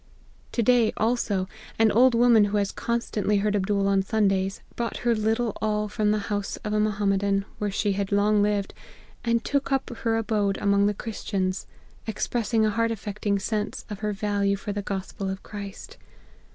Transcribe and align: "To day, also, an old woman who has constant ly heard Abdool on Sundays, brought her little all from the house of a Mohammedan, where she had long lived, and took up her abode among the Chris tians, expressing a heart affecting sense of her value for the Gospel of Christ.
"To 0.53 0.63
day, 0.63 0.91
also, 0.97 1.47
an 1.77 1.91
old 1.91 2.15
woman 2.15 2.45
who 2.45 2.57
has 2.57 2.71
constant 2.71 3.27
ly 3.27 3.35
heard 3.37 3.55
Abdool 3.55 3.87
on 3.87 4.01
Sundays, 4.01 4.61
brought 4.75 4.97
her 5.05 5.13
little 5.13 5.55
all 5.61 5.87
from 5.89 6.09
the 6.09 6.17
house 6.33 6.57
of 6.65 6.73
a 6.73 6.79
Mohammedan, 6.79 7.45
where 7.59 7.69
she 7.69 7.91
had 7.93 8.11
long 8.11 8.41
lived, 8.41 8.73
and 9.23 9.43
took 9.45 9.71
up 9.71 9.91
her 9.97 10.17
abode 10.17 10.57
among 10.57 10.87
the 10.87 10.95
Chris 10.95 11.23
tians, 11.23 11.67
expressing 12.07 12.65
a 12.65 12.71
heart 12.71 12.89
affecting 12.89 13.37
sense 13.37 13.85
of 13.91 13.99
her 13.99 14.11
value 14.11 14.55
for 14.55 14.71
the 14.73 14.81
Gospel 14.81 15.29
of 15.29 15.43
Christ. 15.43 15.97